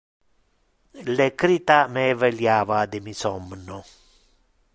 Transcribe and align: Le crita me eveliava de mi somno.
Le 1.17 1.27
crita 1.41 1.77
me 1.93 2.03
eveliava 2.15 2.79
de 2.95 3.05
mi 3.09 3.13
somno. 3.21 3.77